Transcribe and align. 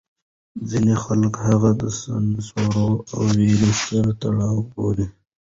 ځینې 0.69 0.93
خلک 1.03 1.33
هغه 1.47 1.71
د 1.81 1.83
سانسور 2.01 2.75
او 3.15 3.21
وېرې 3.35 3.71
سره 3.83 4.09
تړلی 4.21 4.59
بولي. 4.71 5.07